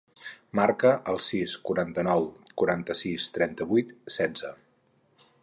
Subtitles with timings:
[0.59, 2.25] Marca el sis, quaranta-nou,
[2.63, 4.53] quaranta-sis, trenta-vuit, setze.